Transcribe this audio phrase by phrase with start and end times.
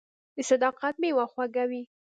[0.35, 1.83] •د صداقت میوه خوږه وي.